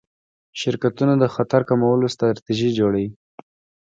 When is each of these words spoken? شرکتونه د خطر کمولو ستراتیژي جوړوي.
شرکتونه 0.59 1.13
د 1.19 1.23
خطر 1.35 1.61
کمولو 1.69 2.05
ستراتیژي 2.15 2.69
جوړوي. 2.79 3.07